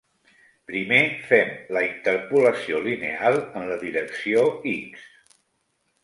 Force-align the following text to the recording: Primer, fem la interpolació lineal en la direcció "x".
Primer, 0.69 1.01
fem 1.25 1.51
la 1.77 1.83
interpolació 1.87 2.79
lineal 2.85 3.37
en 3.59 3.67
la 3.73 3.77
direcció 3.83 4.47
"x". 4.73 5.05